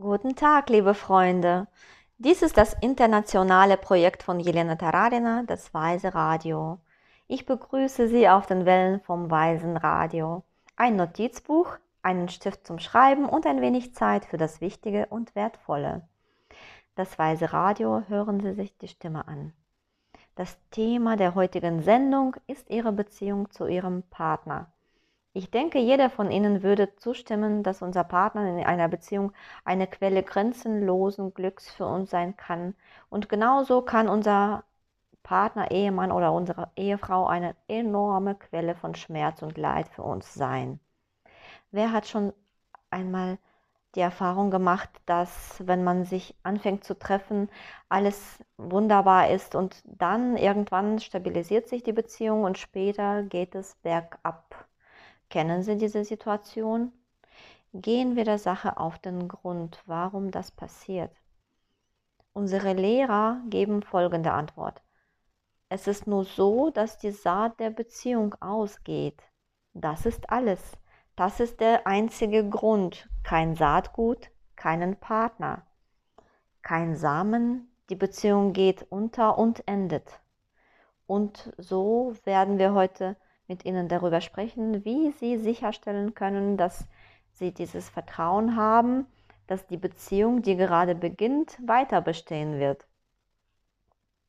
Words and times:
Guten 0.00 0.36
Tag, 0.36 0.70
liebe 0.70 0.94
Freunde. 0.94 1.66
Dies 2.18 2.42
ist 2.42 2.56
das 2.56 2.72
internationale 2.82 3.76
Projekt 3.76 4.22
von 4.22 4.38
Jelena 4.38 4.76
Tararina, 4.76 5.42
das 5.44 5.74
Weise 5.74 6.14
Radio. 6.14 6.78
Ich 7.26 7.46
begrüße 7.46 8.06
Sie 8.06 8.28
auf 8.28 8.46
den 8.46 8.64
Wellen 8.64 9.00
vom 9.00 9.28
Weisen 9.28 9.76
Radio. 9.76 10.44
Ein 10.76 10.94
Notizbuch, 10.94 11.78
einen 12.00 12.28
Stift 12.28 12.64
zum 12.64 12.78
Schreiben 12.78 13.28
und 13.28 13.44
ein 13.44 13.60
wenig 13.60 13.92
Zeit 13.92 14.24
für 14.24 14.36
das 14.36 14.60
Wichtige 14.60 15.06
und 15.06 15.34
Wertvolle. 15.34 16.06
Das 16.94 17.18
Weise 17.18 17.52
Radio 17.52 18.04
hören 18.06 18.38
Sie 18.38 18.52
sich 18.52 18.78
die 18.78 18.88
Stimme 18.88 19.26
an. 19.26 19.52
Das 20.36 20.56
Thema 20.70 21.16
der 21.16 21.34
heutigen 21.34 21.82
Sendung 21.82 22.36
ist 22.46 22.70
Ihre 22.70 22.92
Beziehung 22.92 23.50
zu 23.50 23.66
Ihrem 23.66 24.04
Partner. 24.04 24.70
Ich 25.32 25.50
denke, 25.50 25.78
jeder 25.78 26.10
von 26.10 26.30
Ihnen 26.30 26.62
würde 26.62 26.94
zustimmen, 26.96 27.62
dass 27.62 27.80
unser 27.82 28.04
Partner 28.04 28.46
in 28.46 28.64
einer 28.66 28.88
Beziehung 28.88 29.32
eine 29.64 29.86
Quelle 29.86 30.22
grenzenlosen 30.22 31.32
Glücks 31.32 31.70
für 31.70 31.86
uns 31.86 32.10
sein 32.10 32.36
kann. 32.36 32.74
Und 33.08 33.28
genauso 33.30 33.80
kann 33.82 34.08
unser 34.08 34.64
Partner, 35.22 35.70
Ehemann 35.70 36.12
oder 36.12 36.32
unsere 36.32 36.70
Ehefrau 36.76 37.26
eine 37.26 37.56
enorme 37.68 38.34
Quelle 38.34 38.74
von 38.74 38.94
Schmerz 38.94 39.42
und 39.42 39.56
Leid 39.58 39.88
für 39.88 40.02
uns 40.02 40.34
sein. 40.34 40.80
Wer 41.70 41.92
hat 41.92 42.06
schon 42.06 42.32
einmal 42.90 43.38
die 43.94 44.00
Erfahrung 44.00 44.50
gemacht, 44.50 44.90
dass 45.06 45.66
wenn 45.66 45.84
man 45.84 46.04
sich 46.04 46.34
anfängt 46.42 46.84
zu 46.84 46.98
treffen, 46.98 47.50
alles 47.88 48.38
wunderbar 48.58 49.30
ist 49.30 49.54
und 49.54 49.82
dann 49.86 50.36
irgendwann 50.36 50.98
stabilisiert 51.00 51.68
sich 51.68 51.82
die 51.82 51.92
Beziehung 51.92 52.44
und 52.44 52.58
später 52.58 53.22
geht 53.24 53.54
es 53.54 53.74
bergab. 53.76 54.47
Kennen 55.30 55.62
Sie 55.62 55.76
diese 55.76 56.04
Situation? 56.04 56.92
Gehen 57.74 58.16
wir 58.16 58.24
der 58.24 58.38
Sache 58.38 58.78
auf 58.78 58.98
den 58.98 59.28
Grund, 59.28 59.82
warum 59.86 60.30
das 60.30 60.50
passiert. 60.50 61.14
Unsere 62.32 62.72
Lehrer 62.72 63.42
geben 63.50 63.82
folgende 63.82 64.32
Antwort. 64.32 64.80
Es 65.68 65.86
ist 65.86 66.06
nur 66.06 66.24
so, 66.24 66.70
dass 66.70 66.96
die 66.96 67.10
Saat 67.10 67.60
der 67.60 67.70
Beziehung 67.70 68.34
ausgeht. 68.40 69.22
Das 69.74 70.06
ist 70.06 70.30
alles. 70.30 70.72
Das 71.14 71.40
ist 71.40 71.60
der 71.60 71.86
einzige 71.86 72.48
Grund. 72.48 73.08
Kein 73.22 73.54
Saatgut, 73.54 74.30
keinen 74.56 74.96
Partner. 74.96 75.66
Kein 76.62 76.96
Samen, 76.96 77.70
die 77.90 77.96
Beziehung 77.96 78.54
geht 78.54 78.86
unter 78.90 79.36
und 79.36 79.66
endet. 79.66 80.20
Und 81.06 81.52
so 81.58 82.14
werden 82.24 82.58
wir 82.58 82.72
heute 82.72 83.16
mit 83.48 83.64
Ihnen 83.64 83.88
darüber 83.88 84.20
sprechen, 84.20 84.84
wie 84.84 85.10
Sie 85.12 85.38
sicherstellen 85.38 86.14
können, 86.14 86.56
dass 86.56 86.86
Sie 87.32 87.52
dieses 87.52 87.88
Vertrauen 87.88 88.54
haben, 88.56 89.06
dass 89.46 89.66
die 89.66 89.78
Beziehung, 89.78 90.42
die 90.42 90.56
gerade 90.56 90.94
beginnt, 90.94 91.58
weiter 91.66 92.00
bestehen 92.00 92.60
wird. 92.60 92.86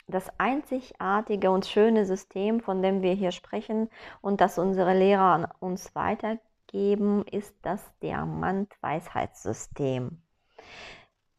Das 0.07 0.31
einzigartige 0.39 1.51
und 1.51 1.67
schöne 1.67 2.05
System, 2.05 2.61
von 2.61 2.81
dem 2.81 3.03
wir 3.03 3.13
hier 3.13 3.31
sprechen 3.31 3.89
und 4.21 4.41
das 4.41 4.57
unsere 4.57 4.97
Lehrer 4.97 5.35
an 5.35 5.47
uns 5.59 5.93
weitergeben, 5.93 7.23
ist 7.27 7.53
das 7.61 7.83
Diamant-Weisheitssystem. 8.01 10.23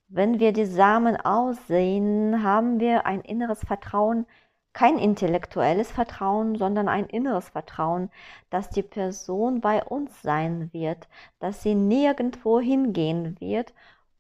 Wenn 0.07 0.39
wir 0.39 0.53
die 0.53 0.67
Samen 0.67 1.17
aussehen, 1.17 2.43
haben 2.43 2.79
wir 2.79 3.07
ein 3.07 3.23
inneres 3.23 3.61
Vertrauen 3.61 4.27
kein 4.73 4.99
intellektuelles 4.99 5.91
Vertrauen, 5.91 6.57
sondern 6.57 6.89
ein 6.89 7.07
inneres 7.07 7.49
Vertrauen, 7.49 8.11
dass 8.51 8.71
die 8.71 8.83
Person 8.83 9.61
bei 9.61 9.83
uns 9.85 10.23
sein 10.23 10.71
wird, 10.73 11.09
dass 11.39 11.63
sie 11.63 11.75
nirgendwo 11.75 12.61
hingehen 12.61 13.37
wird 13.41 13.75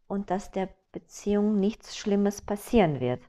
und 0.08 0.30
dass 0.30 0.50
der 0.50 0.68
Beziehung 0.92 1.60
nichts 1.60 1.96
Schlimmes 1.96 2.42
passieren 2.42 3.00
wird. 3.00 3.20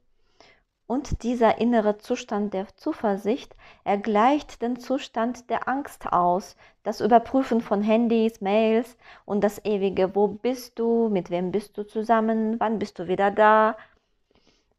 Und 0.92 1.24
dieser 1.24 1.58
innere 1.60 2.00
Zustand 2.00 2.54
der 2.54 2.68
Zuversicht 2.76 3.56
ergleicht 3.86 4.62
den 4.62 4.78
Zustand 4.78 5.50
der 5.50 5.70
Angst 5.70 6.12
aus, 6.12 6.58
das 6.84 7.00
Überprüfen 7.00 7.62
von 7.62 7.82
Handys, 7.82 8.42
Mails 8.42 8.98
und 9.24 9.42
das 9.42 9.64
ewige 9.64 10.18
Wo 10.18 10.28
bist 10.28 10.80
du, 10.80 11.08
mit 11.08 11.30
wem 11.30 11.54
bist 11.54 11.78
du 11.78 11.84
zusammen, 11.84 12.60
wann 12.60 12.78
bist 12.78 13.00
du 13.00 13.08
wieder 13.08 13.32
da, 13.32 13.78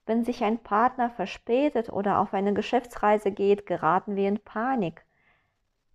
wenn 0.06 0.24
sich 0.24 0.42
ein 0.42 0.58
Partner 0.58 1.10
verspätet 1.10 1.92
oder 1.92 2.18
auf 2.18 2.34
eine 2.34 2.54
Geschäftsreise 2.54 3.30
geht, 3.30 3.66
geraten 3.66 4.16
wir 4.16 4.28
in 4.28 4.40
Panik. 4.40 5.04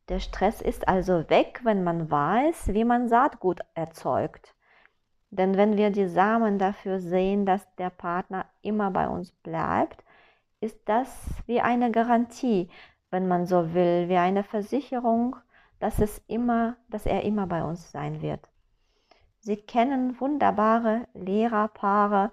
Der 0.10 0.20
Stress 0.20 0.62
ist 0.62 0.88
also 0.88 1.30
weg, 1.30 1.62
wenn 1.64 1.84
man 1.84 2.10
weiß, 2.10 2.70
wie 2.74 2.86
man 2.86 3.10
Saatgut 3.10 3.60
erzeugt. 3.74 4.56
Denn 5.30 5.58
wenn 5.58 5.76
wir 5.76 5.90
die 5.90 6.08
Samen 6.08 6.58
dafür 6.58 7.00
sehen, 7.00 7.46
dass 7.46 7.68
der 7.76 7.90
Partner 7.90 8.46
immer 8.62 8.92
bei 8.92 9.10
uns 9.10 9.32
bleibt, 9.32 10.04
ist 10.62 10.80
das 10.86 11.10
wie 11.46 11.60
eine 11.60 11.92
Garantie, 11.92 12.70
wenn 13.12 13.28
man 13.28 13.46
so 13.46 13.74
will, 13.74 14.08
wie 14.08 14.18
eine 14.18 14.44
Versicherung, 14.44 15.36
dass 15.80 16.00
es 16.00 16.22
immer, 16.28 16.78
dass 16.90 17.06
er 17.06 17.24
immer 17.24 17.46
bei 17.46 17.64
uns 17.64 17.92
sein 17.92 18.22
wird. 18.22 18.50
Sie 19.40 19.58
kennen 19.58 20.20
wunderbare 20.20 21.08
Lehrerpaare, 21.14 22.32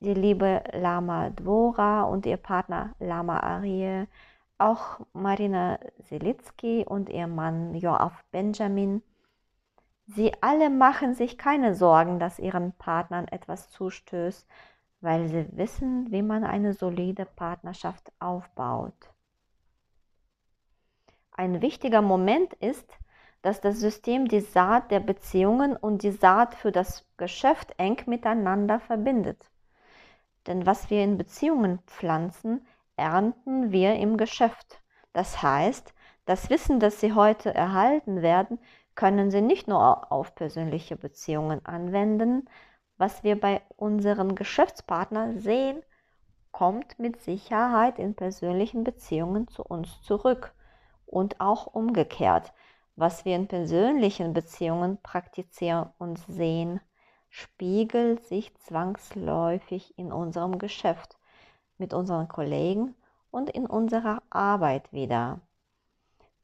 die 0.00 0.14
liebe 0.14 0.62
Lama 0.72 1.28
Dvora 1.30 2.02
und 2.02 2.24
ihr 2.24 2.38
Partner 2.38 2.94
Lama 2.98 3.40
Ariel, 3.40 4.08
auch 4.56 5.00
Marina 5.12 5.78
Selitsky 5.98 6.84
und 6.86 7.10
ihr 7.10 7.26
Mann 7.26 7.74
Joaf 7.74 8.24
Benjamin. 8.30 9.02
Sie 10.06 10.32
alle 10.42 10.70
machen 10.70 11.14
sich 11.14 11.36
keine 11.36 11.74
Sorgen, 11.74 12.18
dass 12.18 12.38
ihren 12.38 12.72
Partnern 12.72 13.28
etwas 13.28 13.70
zustößt, 13.70 14.46
weil 15.02 15.28
sie 15.28 15.46
wissen, 15.56 16.10
wie 16.10 16.22
man 16.22 16.44
eine 16.44 16.72
solide 16.72 17.26
Partnerschaft 17.26 18.10
aufbaut. 18.18 19.10
Ein 21.30 21.62
wichtiger 21.62 22.02
Moment 22.02 22.54
ist, 22.54 22.98
dass 23.42 23.60
das 23.60 23.80
System 23.80 24.28
die 24.28 24.40
Saat 24.40 24.90
der 24.90 25.00
Beziehungen 25.00 25.76
und 25.76 26.02
die 26.02 26.10
Saat 26.10 26.54
für 26.54 26.72
das 26.72 27.06
Geschäft 27.16 27.72
eng 27.78 28.02
miteinander 28.06 28.80
verbindet. 28.80 29.50
Denn 30.46 30.66
was 30.66 30.90
wir 30.90 31.02
in 31.04 31.18
Beziehungen 31.18 31.80
pflanzen, 31.86 32.66
ernten 32.96 33.72
wir 33.72 33.94
im 33.94 34.16
Geschäft. 34.16 34.82
Das 35.12 35.42
heißt, 35.42 35.92
das 36.24 36.50
Wissen, 36.50 36.80
das 36.80 37.00
Sie 37.00 37.14
heute 37.14 37.54
erhalten 37.54 38.22
werden, 38.22 38.58
können 38.94 39.30
Sie 39.30 39.40
nicht 39.40 39.68
nur 39.68 40.12
auf 40.12 40.34
persönliche 40.34 40.96
Beziehungen 40.96 41.64
anwenden. 41.64 42.48
Was 42.98 43.24
wir 43.24 43.40
bei 43.40 43.62
unseren 43.76 44.34
Geschäftspartnern 44.34 45.38
sehen, 45.38 45.82
kommt 46.52 46.98
mit 46.98 47.20
Sicherheit 47.22 47.98
in 47.98 48.14
persönlichen 48.14 48.84
Beziehungen 48.84 49.48
zu 49.48 49.62
uns 49.62 50.02
zurück. 50.02 50.52
Und 51.06 51.40
auch 51.40 51.66
umgekehrt, 51.66 52.52
was 52.94 53.24
wir 53.24 53.34
in 53.34 53.48
persönlichen 53.48 54.32
Beziehungen 54.32 55.00
praktizieren 55.02 55.88
und 55.98 56.18
sehen, 56.28 56.80
spiegelt 57.30 58.22
sich 58.24 58.54
zwangsläufig 58.58 59.96
in 59.96 60.12
unserem 60.12 60.58
Geschäft, 60.58 61.16
mit 61.78 61.94
unseren 61.94 62.28
Kollegen 62.28 62.94
und 63.30 63.48
in 63.48 63.66
unserer 63.66 64.22
Arbeit 64.28 64.92
wieder. 64.92 65.40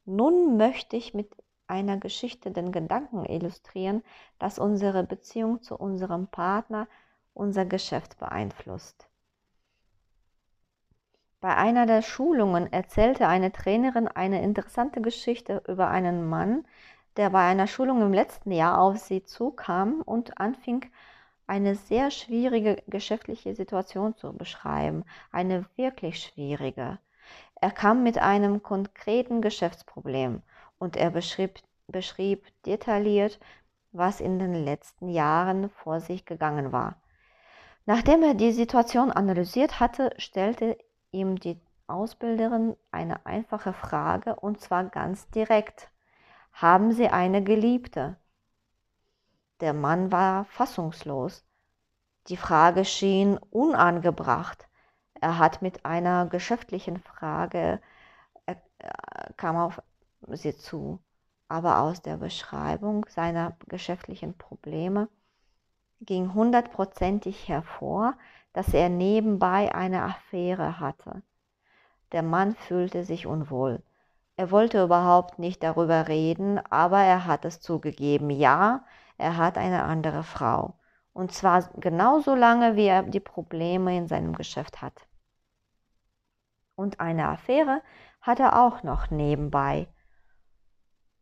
Nun 0.05 0.57
möchte 0.57 0.95
ich 0.95 1.13
mit 1.13 1.29
einer 1.67 1.97
Geschichte 1.97 2.51
den 2.51 2.71
Gedanken 2.71 3.25
illustrieren, 3.25 4.01
dass 4.39 4.57
unsere 4.57 5.03
Beziehung 5.03 5.61
zu 5.61 5.75
unserem 5.75 6.27
Partner 6.27 6.87
unser 7.33 7.65
Geschäft 7.65 8.17
beeinflusst. 8.17 9.09
Bei 11.39 11.55
einer 11.55 11.85
der 11.85 12.01
Schulungen 12.01 12.71
erzählte 12.71 13.27
eine 13.27 13.51
Trainerin 13.51 14.07
eine 14.07 14.41
interessante 14.41 15.01
Geschichte 15.01 15.61
über 15.67 15.89
einen 15.89 16.27
Mann, 16.27 16.65
der 17.17 17.31
bei 17.31 17.45
einer 17.47 17.67
Schulung 17.67 18.01
im 18.01 18.13
letzten 18.13 18.51
Jahr 18.51 18.79
auf 18.79 18.97
sie 18.97 19.23
zukam 19.23 20.01
und 20.01 20.39
anfing, 20.39 20.85
eine 21.47 21.75
sehr 21.75 22.11
schwierige 22.11 22.83
geschäftliche 22.87 23.55
Situation 23.55 24.15
zu 24.15 24.33
beschreiben, 24.33 25.03
eine 25.31 25.65
wirklich 25.75 26.21
schwierige. 26.21 26.99
Er 27.59 27.71
kam 27.71 28.03
mit 28.03 28.17
einem 28.17 28.61
konkreten 28.61 29.41
Geschäftsproblem 29.41 30.41
und 30.77 30.95
er 30.95 31.09
beschrieb, 31.09 31.59
beschrieb 31.87 32.45
detailliert, 32.65 33.39
was 33.91 34.21
in 34.21 34.39
den 34.39 34.53
letzten 34.53 35.09
Jahren 35.09 35.69
vor 35.69 35.99
sich 35.99 36.25
gegangen 36.25 36.71
war. 36.71 37.01
Nachdem 37.85 38.21
er 38.21 38.33
die 38.33 38.51
Situation 38.51 39.11
analysiert 39.11 39.79
hatte, 39.79 40.13
stellte 40.17 40.77
ihm 41.11 41.39
die 41.39 41.59
Ausbilderin 41.87 42.75
eine 42.91 43.25
einfache 43.25 43.71
Frage 43.71 44.35
und 44.35 44.59
zwar 44.59 44.83
ganz 44.83 45.29
direkt. 45.29 45.89
Haben 46.59 46.91
Sie 46.91 47.07
eine 47.07 47.43
Geliebte? 47.43 48.17
Der 49.59 49.73
Mann 49.73 50.11
war 50.11 50.45
fassungslos. 50.45 51.45
Die 52.29 52.35
Frage 52.35 52.83
schien 52.83 53.37
unangebracht. 53.51 54.67
Er 55.21 55.37
hat 55.37 55.61
mit 55.61 55.85
einer 55.85 56.25
geschäftlichen 56.25 56.97
Frage, 56.97 57.79
er 58.47 58.59
kam 59.37 59.55
auf 59.55 59.83
sie 60.29 60.57
zu, 60.57 60.99
aber 61.47 61.77
aus 61.77 62.01
der 62.01 62.17
Beschreibung 62.17 63.05
seiner 63.07 63.55
geschäftlichen 63.67 64.35
Probleme 64.35 65.09
ging 66.01 66.33
hundertprozentig 66.33 67.47
hervor, 67.47 68.17
dass 68.53 68.73
er 68.73 68.89
nebenbei 68.89 69.75
eine 69.75 70.01
Affäre 70.01 70.79
hatte. 70.79 71.21
Der 72.13 72.23
Mann 72.23 72.55
fühlte 72.55 73.03
sich 73.03 73.27
unwohl. 73.27 73.83
Er 74.37 74.51
wollte 74.51 74.83
überhaupt 74.83 75.39
nicht 75.39 75.63
darüber 75.63 76.07
reden, 76.07 76.59
aber 76.69 76.99
er 76.99 77.25
hat 77.25 77.43
es 77.43 77.59
zugegeben. 77.59 78.29
Ja, 78.29 78.85
er 79.17 79.35
hat 79.35 79.57
eine 79.57 79.83
andere 79.83 80.21
Frau. 80.21 80.75
Und 81.11 81.31
zwar 81.31 81.67
genauso 81.77 82.35
lange, 82.35 82.75
wie 82.75 82.85
er 82.85 83.01
die 83.01 83.19
Probleme 83.19 83.97
in 83.97 84.07
seinem 84.07 84.35
Geschäft 84.35 84.83
hat. 84.83 84.93
Und 86.75 86.99
eine 86.99 87.29
Affäre 87.29 87.81
hat 88.21 88.39
er 88.39 88.61
auch 88.61 88.83
noch 88.83 89.09
nebenbei. 89.09 89.87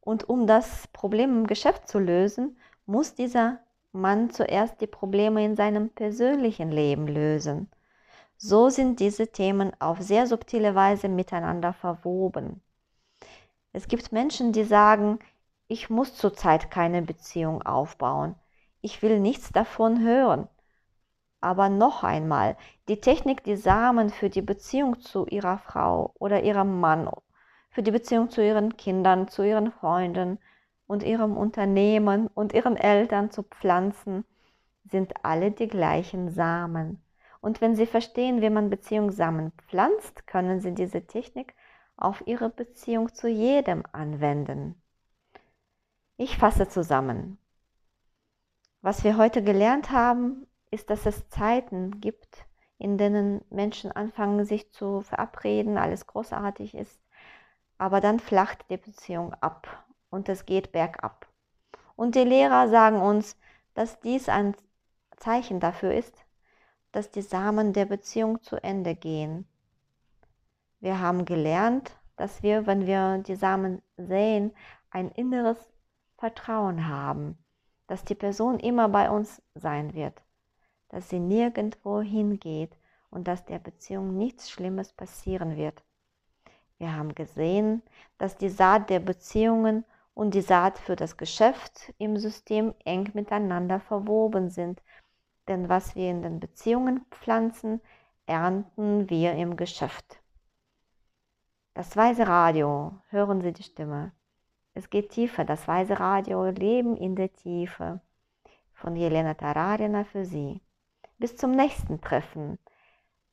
Und 0.02 0.28
um 0.28 0.46
das 0.46 0.90
Problem 0.90 1.38
im 1.38 1.48
Geschäft 1.48 1.88
zu 1.88 2.00
lösen, 2.00 2.58
muss 2.86 3.16
dieser 3.16 3.60
Mann 3.94 4.30
zuerst 4.30 4.82
die 4.82 4.88
Probleme 4.88 5.46
in 5.46 5.56
seinem 5.56 5.90
persönlichen 5.90 6.70
Leben 6.70 7.08
lösen. 7.08 7.72
So 8.36 8.68
sind 8.70 9.00
diese 9.00 9.32
Themen 9.32 9.72
auf 9.80 10.02
sehr 10.02 10.28
subtile 10.28 10.76
Weise 10.76 11.08
miteinander 11.08 11.72
verwoben. 11.72 12.62
Es 13.76 13.90
gibt 13.90 14.14
Menschen, 14.14 14.54
die 14.54 14.64
sagen, 14.64 15.20
ich 15.68 15.90
muss 15.90 16.16
zurzeit 16.16 16.72
keine 16.72 17.02
Beziehung 17.02 17.62
aufbauen. 17.64 18.36
Ich 18.80 19.02
will 19.02 19.20
nichts 19.20 19.52
davon 19.52 20.00
hören. 20.02 20.48
Aber 21.42 21.68
noch 21.68 22.06
einmal, 22.06 22.56
die 22.88 23.02
Technik, 23.02 23.44
die 23.44 23.58
Samen 23.58 24.12
für 24.12 24.30
die 24.30 24.42
Beziehung 24.42 25.02
zu 25.02 25.26
ihrer 25.26 25.58
Frau 25.58 26.14
oder 26.20 26.42
ihrem 26.44 26.80
Mann, 26.80 27.10
für 27.70 27.84
die 27.84 27.92
Beziehung 27.92 28.30
zu 28.30 28.42
ihren 28.42 28.78
Kindern, 28.78 29.28
zu 29.28 29.44
ihren 29.44 29.74
Freunden 29.74 30.40
und 30.88 31.04
ihrem 31.04 31.36
Unternehmen 31.36 32.28
und 32.28 32.54
ihren 32.54 32.78
Eltern 32.78 33.30
zu 33.30 33.44
pflanzen, 33.44 34.24
sind 34.86 35.14
alle 35.24 35.52
die 35.52 35.68
gleichen 35.68 36.30
Samen. 36.30 37.04
Und 37.42 37.60
wenn 37.60 37.76
Sie 37.76 37.88
verstehen, 37.88 38.42
wie 38.42 38.50
man 38.50 38.70
Beziehungssamen 38.70 39.52
pflanzt, 39.68 40.28
können 40.28 40.62
Sie 40.62 40.74
diese 40.74 41.06
Technik 41.06 41.54
auf 41.98 42.26
Ihre 42.28 42.50
Beziehung 42.50 43.14
zu 43.14 43.28
jedem 43.28 43.84
anwenden. 43.92 44.82
Ich 46.18 46.38
fasse 46.38 46.68
zusammen. 46.68 47.38
Was 48.82 49.04
wir 49.04 49.18
heute 49.18 49.44
gelernt 49.44 49.92
haben, 49.92 50.48
ist, 50.72 50.90
dass 50.90 51.06
es 51.06 51.28
Zeiten 51.30 52.00
gibt, 52.02 52.46
in 52.78 52.98
denen 52.98 53.44
Menschen 53.50 53.92
anfangen, 53.92 54.46
sich 54.46 54.72
zu 54.72 55.02
verabreden, 55.02 55.78
alles 55.78 56.08
großartig 56.08 56.76
ist, 56.76 57.02
aber 57.78 58.02
dann 58.02 58.20
flacht 58.20 58.66
die 58.70 58.78
Beziehung 58.78 59.34
ab 59.36 59.86
und 60.10 60.30
es 60.30 60.46
geht 60.46 60.72
bergab. 60.72 61.28
Und 61.96 62.16
die 62.16 62.24
Lehrer 62.24 62.70
sagen 62.70 63.02
uns, 63.02 63.38
dass 63.74 64.00
dies 64.00 64.30
ein 64.30 64.56
Zeichen 65.18 65.60
dafür 65.60 65.94
ist, 65.94 66.26
dass 66.92 67.12
die 67.12 67.22
Samen 67.22 67.74
der 67.74 67.86
Beziehung 67.86 68.42
zu 68.42 68.62
Ende 68.62 68.96
gehen. 68.96 69.48
Wir 70.86 71.00
haben 71.00 71.26
gelernt, 71.26 71.98
dass 72.16 72.44
wir, 72.44 72.68
wenn 72.68 72.86
wir 72.86 73.18
die 73.18 73.36
Samen 73.36 73.82
säen, 73.98 74.54
ein 74.92 75.10
inneres 75.10 75.58
Vertrauen 76.16 76.88
haben, 76.88 77.40
dass 77.88 78.06
die 78.06 78.14
Person 78.14 78.60
immer 78.60 78.88
bei 78.88 79.10
uns 79.10 79.42
sein 79.56 79.96
wird, 79.96 80.22
dass 80.90 81.10
sie 81.10 81.18
nirgendwo 81.20 82.02
hingeht 82.02 82.78
und 83.10 83.28
dass 83.28 83.46
der 83.46 83.58
Beziehung 83.58 84.16
nichts 84.16 84.52
Schlimmes 84.52 84.94
passieren 84.94 85.58
wird. 85.58 85.82
Wir 86.78 86.96
haben 86.96 87.16
gesehen, 87.16 87.82
dass 88.20 88.38
die 88.38 88.50
Saat 88.50 88.92
der 88.92 89.00
Beziehungen 89.00 89.86
und 90.14 90.36
die 90.36 90.42
Saat 90.42 90.78
für 90.78 90.96
das 90.96 91.18
Geschäft 91.18 91.96
im 91.98 92.16
System 92.18 92.76
eng 92.86 93.10
miteinander 93.16 93.80
verwoben 93.80 94.52
sind. 94.52 94.84
Denn 95.48 95.68
was 95.68 95.96
wir 95.96 96.12
in 96.12 96.22
den 96.22 96.40
Beziehungen 96.40 97.04
pflanzen, 97.10 97.82
ernten 98.28 99.10
wir 99.10 99.34
im 99.34 99.58
Geschäft. 99.58 100.22
Das 101.78 101.98
Weise 101.98 102.26
Radio, 102.26 102.94
hören 103.10 103.42
Sie 103.42 103.52
die 103.52 103.64
Stimme. 103.64 104.14
Es 104.76 104.90
geht 104.90 105.10
tiefer, 105.10 105.44
das 105.44 105.68
Weise 105.68 106.00
Radio, 106.00 106.46
Leben 106.46 106.96
in 106.96 107.18
der 107.18 107.34
Tiefe. 107.34 108.00
Von 108.72 108.96
Jelena 108.96 109.34
Tararina 109.34 110.06
für 110.06 110.24
Sie. 110.24 110.62
Bis 111.18 111.36
zum 111.36 111.52
nächsten 111.52 112.00
Treffen. 112.00 112.60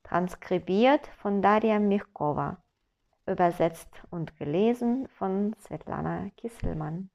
Transkribiert 0.03 1.07
von 1.19 1.41
Daria 1.41 1.79
Mirkova. 1.79 2.57
Übersetzt 3.29 4.03
und 4.11 4.37
gelesen 4.37 5.07
von 5.17 5.55
Svetlana 5.61 6.31
Kisselmann. 6.37 7.11